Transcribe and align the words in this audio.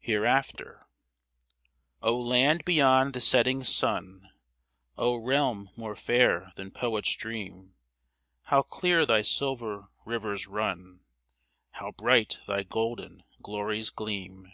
HEREAFTER 0.00 0.84
O 2.02 2.14
LAND 2.14 2.62
beyond 2.66 3.14
the 3.14 3.22
setting 3.22 3.64
sun! 3.64 4.28
O 4.98 5.16
realm 5.16 5.70
more 5.76 5.96
fair 5.96 6.52
than 6.56 6.70
poet's 6.70 7.16
dream! 7.16 7.74
How 8.42 8.60
clear 8.60 9.06
thy 9.06 9.22
silver 9.22 9.88
rivers 10.04 10.46
run, 10.46 11.00
How 11.70 11.90
bright 11.92 12.40
thy 12.46 12.64
golden 12.64 13.22
glories 13.40 13.88
gleam 13.88 14.52